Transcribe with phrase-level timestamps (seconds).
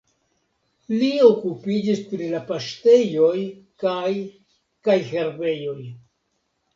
[0.99, 3.33] Li okupiĝis pri la paŝtejoj
[3.83, 4.09] kaj
[4.89, 5.77] kaj herbejoj.